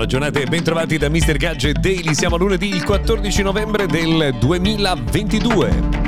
Buona 0.00 0.14
giornata 0.14 0.40
e 0.40 0.46
bentrovati 0.46 0.96
da 0.96 1.10
Mr. 1.10 1.36
Gadget 1.36 1.78
Daily. 1.78 2.14
Siamo 2.14 2.38
lunedì 2.38 2.68
il 2.68 2.84
14 2.84 3.42
novembre 3.42 3.84
del 3.84 4.34
2022. 4.40 5.99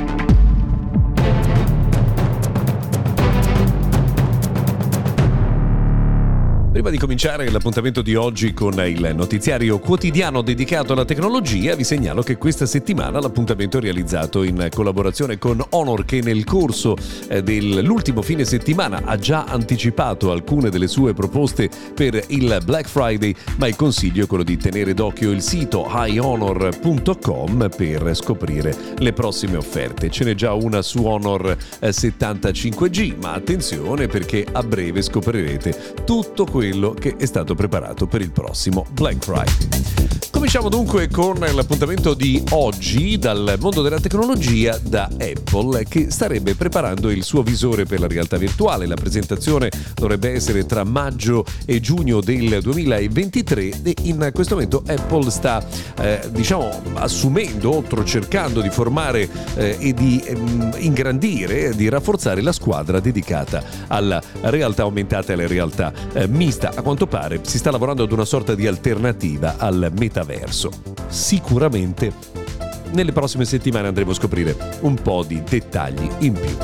Prima 6.83 6.97
di 6.97 7.01
cominciare 7.01 7.49
l'appuntamento 7.49 8.01
di 8.01 8.13
oggi 8.13 8.53
con 8.53 8.73
il 8.85 9.13
notiziario 9.15 9.79
quotidiano 9.79 10.41
dedicato 10.41 10.91
alla 10.91 11.05
tecnologia, 11.05 11.75
vi 11.75 11.85
segnalo 11.85 12.23
che 12.23 12.35
questa 12.35 12.65
settimana 12.65 13.21
l'appuntamento 13.21 13.77
è 13.77 13.79
realizzato 13.79 14.43
in 14.43 14.67
collaborazione 14.69 15.37
con 15.37 15.63
Honor 15.69 16.03
che 16.03 16.19
nel 16.19 16.43
corso 16.43 16.97
eh, 17.29 17.41
dell'ultimo 17.41 18.21
fine 18.21 18.43
settimana 18.43 19.03
ha 19.05 19.15
già 19.15 19.45
anticipato 19.45 20.29
alcune 20.29 20.69
delle 20.69 20.87
sue 20.87 21.13
proposte 21.13 21.69
per 21.95 22.21
il 22.27 22.59
Black 22.65 22.89
Friday, 22.89 23.33
ma 23.55 23.67
il 23.67 23.77
consiglio 23.77 24.25
è 24.25 24.27
quello 24.27 24.43
di 24.43 24.57
tenere 24.57 24.93
d'occhio 24.93 25.31
il 25.31 25.41
sito 25.41 25.89
highhonor.com 25.89 27.69
per 27.77 28.13
scoprire 28.13 28.75
le 28.97 29.13
prossime 29.13 29.55
offerte. 29.55 30.09
Ce 30.09 30.25
n'è 30.25 30.35
già 30.35 30.51
una 30.51 30.81
su 30.81 31.05
Honor 31.05 31.55
75G, 31.79 32.99
eh, 32.99 33.15
ma 33.21 33.31
attenzione 33.31 34.07
perché 34.07 34.45
a 34.51 34.61
breve 34.63 35.01
scoprirete 35.01 35.93
tutto 36.03 36.43
quello 36.43 36.71
quello 36.73 36.95
che 36.95 37.15
è 37.17 37.25
stato 37.27 37.53
preparato 37.53 38.07
per 38.07 38.21
il 38.21 38.31
prossimo 38.31 38.83
Black 38.93 39.23
Friday. 39.23 40.13
Cominciamo 40.31 40.67
dunque 40.67 41.07
con 41.07 41.37
l'appuntamento 41.37 42.13
di 42.13 42.43
oggi 42.49 43.17
dal 43.17 43.55
mondo 43.59 43.81
della 43.81 43.99
tecnologia 43.99 44.77
da 44.81 45.07
Apple 45.17 45.85
che 45.85 46.09
starebbe 46.09 46.55
preparando 46.55 47.11
il 47.11 47.23
suo 47.23 47.43
visore 47.43 47.85
per 47.85 47.99
la 47.99 48.07
realtà 48.07 48.35
virtuale. 48.37 48.87
La 48.87 48.95
presentazione 48.95 49.71
dovrebbe 49.93 50.31
essere 50.31 50.65
tra 50.65 50.83
maggio 50.83 51.45
e 51.65 51.79
giugno 51.79 52.19
del 52.19 52.59
2023 52.61 53.81
e 53.83 53.95
in 54.01 54.31
questo 54.33 54.55
momento 54.55 54.83
Apple 54.85 55.29
sta 55.29 55.65
eh, 56.01 56.27
diciamo 56.31 56.81
assumendo, 56.95 57.83
cercando 58.03 58.59
di 58.59 58.69
formare 58.69 59.29
eh, 59.55 59.77
e 59.79 59.93
di 59.93 60.21
ehm, 60.25 60.73
ingrandire, 60.79 61.73
di 61.75 61.87
rafforzare 61.87 62.41
la 62.41 62.51
squadra 62.51 62.99
dedicata 62.99 63.63
alla 63.87 64.21
realtà 64.41 64.81
aumentata 64.81 65.31
e 65.31 65.35
alla 65.35 65.47
realtà 65.47 65.93
eh, 66.11 66.27
mista. 66.27 66.62
A 66.69 66.81
quanto 66.81 67.07
pare 67.07 67.41
si 67.43 67.57
sta 67.57 67.71
lavorando 67.71 68.03
ad 68.03 68.11
una 68.11 68.23
sorta 68.23 68.55
di 68.55 68.67
alternativa 68.67 69.55
al 69.57 69.91
metaverso. 69.97 70.71
Sicuramente 71.07 72.13
nelle 72.91 73.11
prossime 73.11 73.43
settimane 73.43 73.87
andremo 73.87 74.11
a 74.11 74.13
scoprire 74.13 74.55
un 74.81 74.95
po' 74.95 75.23
di 75.27 75.43
dettagli 75.43 76.09
in 76.19 76.33
più. 76.33 76.55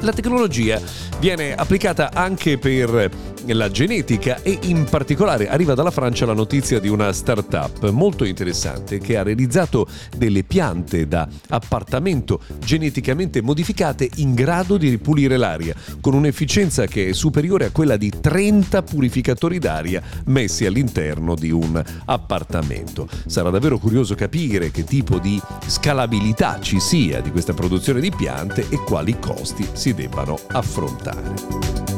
La 0.00 0.12
tecnologia 0.12 0.80
viene 1.18 1.54
applicata 1.54 2.10
anche 2.12 2.56
per 2.56 3.10
la 3.54 3.70
genetica 3.70 4.42
e 4.42 4.58
in 4.62 4.84
particolare 4.84 5.48
arriva 5.48 5.74
dalla 5.74 5.90
Francia 5.90 6.26
la 6.26 6.32
notizia 6.32 6.78
di 6.78 6.88
una 6.88 7.12
startup 7.12 7.88
molto 7.90 8.24
interessante 8.24 8.98
che 8.98 9.16
ha 9.16 9.22
realizzato 9.22 9.86
delle 10.16 10.44
piante 10.44 11.06
da 11.06 11.28
appartamento 11.48 12.40
geneticamente 12.58 13.40
modificate 13.42 14.08
in 14.16 14.34
grado 14.34 14.76
di 14.76 14.88
ripulire 14.88 15.36
l'aria 15.36 15.74
con 16.00 16.14
un'efficienza 16.14 16.86
che 16.86 17.08
è 17.08 17.12
superiore 17.12 17.66
a 17.66 17.70
quella 17.70 17.96
di 17.96 18.10
30 18.20 18.82
purificatori 18.82 19.58
d'aria 19.58 20.02
messi 20.26 20.66
all'interno 20.66 21.34
di 21.34 21.50
un 21.50 21.82
appartamento. 22.04 23.08
Sarà 23.26 23.50
davvero 23.50 23.78
curioso 23.78 24.14
capire 24.14 24.70
che 24.70 24.84
tipo 24.84 25.18
di 25.18 25.40
scalabilità 25.66 26.58
ci 26.60 26.80
sia 26.80 27.20
di 27.20 27.30
questa 27.30 27.54
produzione 27.54 28.00
di 28.00 28.12
piante 28.14 28.66
e 28.68 28.78
quali 28.78 29.18
costi 29.18 29.66
si 29.72 29.94
debbano 29.94 30.38
affrontare. 30.48 31.97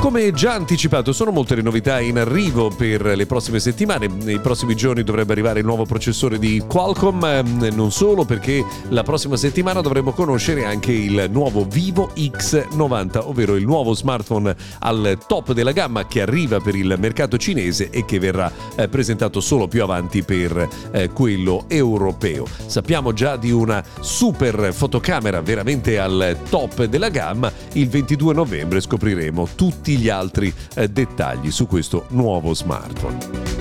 Come 0.00 0.32
già 0.32 0.54
anticipato, 0.54 1.12
sono 1.12 1.30
molte 1.30 1.54
le 1.54 1.60
novità 1.60 2.00
in 2.00 2.18
arrivo 2.18 2.70
per 2.70 3.04
le 3.04 3.26
prossime 3.26 3.60
settimane. 3.60 4.06
Nei 4.08 4.40
prossimi 4.40 4.74
giorni 4.74 5.04
dovrebbe 5.04 5.32
arrivare 5.32 5.60
il 5.60 5.66
nuovo 5.66 5.84
processore 5.84 6.38
di 6.38 6.64
Qualcomm, 6.66 7.22
ehm, 7.22 7.68
non 7.74 7.92
solo 7.92 8.24
perché 8.24 8.64
la 8.88 9.02
prossima 9.02 9.36
settimana 9.36 9.82
dovremo 9.82 10.12
conoscere 10.12 10.64
anche 10.64 10.90
il 10.90 11.28
nuovo 11.30 11.66
Vivo 11.66 12.10
X90, 12.16 13.20
ovvero 13.24 13.56
il 13.56 13.66
nuovo 13.66 13.92
smartphone 13.92 14.56
al 14.78 15.18
top 15.26 15.52
della 15.52 15.72
gamma 15.72 16.06
che 16.06 16.22
arriva 16.22 16.60
per 16.60 16.76
il 16.76 16.96
mercato 16.98 17.36
cinese 17.36 17.90
e 17.90 18.06
che 18.06 18.18
verrà 18.18 18.50
eh, 18.76 18.88
presentato 18.88 19.40
solo 19.40 19.68
più 19.68 19.82
avanti 19.82 20.22
per 20.22 20.66
eh, 20.92 21.10
quello 21.10 21.66
europeo. 21.68 22.46
Sappiamo 22.66 23.12
già 23.12 23.36
di 23.36 23.50
una 23.50 23.84
super 24.00 24.72
fotocamera 24.72 25.42
veramente 25.42 25.98
al 25.98 26.38
top 26.48 26.84
della 26.84 27.10
gamma. 27.10 27.52
Il 27.74 27.90
22 27.90 28.32
novembre 28.32 28.80
scopriremo 28.80 29.46
tutti 29.60 29.98
gli 29.98 30.08
altri 30.08 30.50
eh, 30.74 30.88
dettagli 30.88 31.50
su 31.50 31.66
questo 31.66 32.06
nuovo 32.12 32.54
smartphone. 32.54 33.59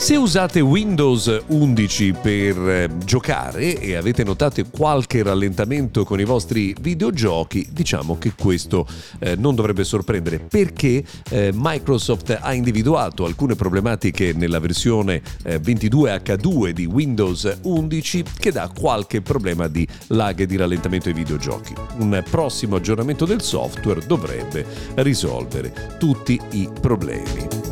Se 0.00 0.16
usate 0.16 0.60
Windows 0.60 1.42
11 1.48 2.14
per 2.22 2.56
eh, 2.70 2.90
giocare 3.04 3.78
e 3.78 3.96
avete 3.96 4.24
notato 4.24 4.64
qualche 4.70 5.22
rallentamento 5.22 6.04
con 6.04 6.18
i 6.18 6.24
vostri 6.24 6.74
videogiochi, 6.80 7.68
diciamo 7.70 8.16
che 8.16 8.32
questo 8.34 8.86
eh, 9.18 9.36
non 9.36 9.54
dovrebbe 9.54 9.84
sorprendere 9.84 10.38
perché 10.38 11.04
eh, 11.28 11.50
Microsoft 11.54 12.38
ha 12.40 12.54
individuato 12.54 13.26
alcune 13.26 13.56
problematiche 13.56 14.32
nella 14.32 14.58
versione 14.58 15.20
22H2 15.44 16.68
eh, 16.68 16.72
di 16.72 16.86
Windows 16.86 17.58
11 17.62 18.24
che 18.38 18.52
dà 18.52 18.70
qualche 18.74 19.20
problema 19.20 19.68
di 19.68 19.86
lag 20.08 20.40
e 20.40 20.46
di 20.46 20.56
rallentamento 20.56 21.08
ai 21.08 21.14
videogiochi. 21.14 21.74
Un 21.98 22.24
prossimo 22.28 22.76
aggiornamento 22.76 23.26
del 23.26 23.42
software 23.42 24.00
dovrebbe 24.06 24.64
risolvere 24.94 25.96
tutti 25.98 26.40
i 26.52 26.70
problemi. 26.80 27.69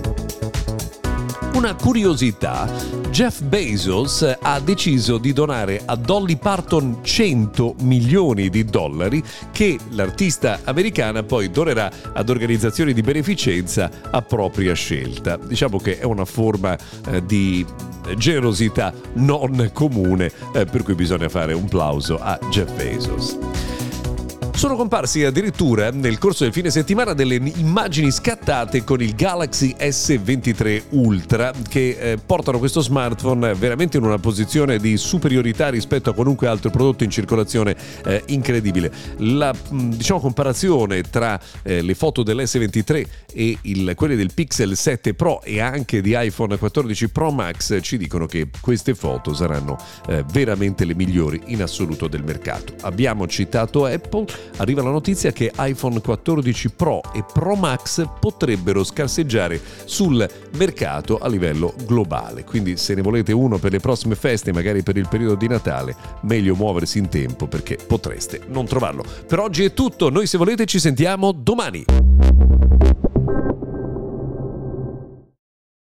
Una 1.54 1.74
curiosità, 1.74 2.70
Jeff 3.10 3.40
Bezos 3.42 4.36
ha 4.40 4.60
deciso 4.60 5.18
di 5.18 5.32
donare 5.32 5.82
a 5.84 5.96
Dolly 5.96 6.36
Parton 6.36 6.98
100 7.02 7.76
milioni 7.80 8.48
di 8.48 8.64
dollari 8.64 9.22
che 9.50 9.76
l'artista 9.90 10.60
americana 10.64 11.22
poi 11.24 11.50
donerà 11.50 11.90
ad 12.12 12.28
organizzazioni 12.28 12.92
di 12.92 13.00
beneficenza 13.00 13.90
a 14.10 14.22
propria 14.22 14.74
scelta. 14.74 15.36
Diciamo 15.36 15.78
che 15.78 15.98
è 15.98 16.04
una 16.04 16.24
forma 16.24 16.78
eh, 17.06 17.24
di 17.24 17.66
generosità 18.16 18.92
non 19.14 19.70
comune 19.72 20.30
eh, 20.54 20.64
per 20.64 20.82
cui 20.82 20.94
bisogna 20.94 21.28
fare 21.28 21.52
un 21.54 21.66
plauso 21.66 22.18
a 22.18 22.38
Jeff 22.50 22.72
Bezos. 22.74 23.67
Sono 24.58 24.74
comparsi 24.74 25.22
addirittura 25.22 25.92
nel 25.92 26.18
corso 26.18 26.42
del 26.42 26.52
fine 26.52 26.68
settimana 26.70 27.12
delle 27.12 27.36
immagini 27.36 28.10
scattate 28.10 28.82
con 28.82 29.00
il 29.00 29.14
Galaxy 29.14 29.76
S23 29.78 30.82
Ultra 30.90 31.52
che 31.68 31.96
eh, 31.96 32.18
portano 32.18 32.58
questo 32.58 32.80
smartphone 32.80 33.54
veramente 33.54 33.98
in 33.98 34.02
una 34.02 34.18
posizione 34.18 34.80
di 34.80 34.96
superiorità 34.96 35.68
rispetto 35.68 36.10
a 36.10 36.12
qualunque 36.12 36.48
altro 36.48 36.70
prodotto 36.70 37.04
in 37.04 37.10
circolazione 37.10 37.76
eh, 38.04 38.24
incredibile. 38.26 38.90
La 39.18 39.54
diciamo, 39.70 40.18
comparazione 40.18 41.02
tra 41.02 41.38
eh, 41.62 41.80
le 41.80 41.94
foto 41.94 42.24
dell'S23 42.24 43.06
e 43.32 43.58
il, 43.62 43.92
quelle 43.94 44.16
del 44.16 44.34
Pixel 44.34 44.76
7 44.76 45.14
Pro 45.14 45.40
e 45.42 45.60
anche 45.60 46.00
di 46.00 46.16
iPhone 46.16 46.58
14 46.58 47.10
Pro 47.10 47.30
Max 47.30 47.78
ci 47.80 47.96
dicono 47.96 48.26
che 48.26 48.48
queste 48.60 48.96
foto 48.96 49.32
saranno 49.34 49.78
eh, 50.08 50.24
veramente 50.32 50.84
le 50.84 50.96
migliori 50.96 51.42
in 51.46 51.62
assoluto 51.62 52.08
del 52.08 52.24
mercato. 52.24 52.74
Abbiamo 52.80 53.28
citato 53.28 53.84
Apple, 53.84 54.26
arriva 54.56 54.82
la 54.82 54.90
notizia 54.90 55.32
che 55.32 55.52
iPhone 55.56 56.00
14 56.00 56.70
Pro 56.70 57.00
e 57.12 57.24
Pro 57.32 57.54
Max 57.54 58.04
potrebbero 58.18 58.84
scarseggiare 58.84 59.60
sul 59.84 60.28
mercato 60.56 61.18
a 61.18 61.28
livello 61.28 61.74
globale. 61.86 62.44
Quindi 62.44 62.76
se 62.76 62.94
ne 62.94 63.02
volete 63.02 63.32
uno 63.32 63.58
per 63.58 63.72
le 63.72 63.80
prossime 63.80 64.14
feste, 64.14 64.52
magari 64.52 64.82
per 64.82 64.96
il 64.96 65.08
periodo 65.08 65.34
di 65.34 65.48
Natale, 65.48 65.94
meglio 66.22 66.54
muoversi 66.54 66.98
in 66.98 67.08
tempo 67.08 67.46
perché 67.46 67.78
potreste 67.86 68.40
non 68.48 68.66
trovarlo. 68.66 69.04
Per 69.26 69.38
oggi 69.38 69.64
è 69.64 69.72
tutto, 69.72 70.10
noi 70.10 70.26
se 70.26 70.38
volete 70.38 70.66
ci 70.66 70.78
sentiamo 70.78 71.32
domani. 71.32 71.84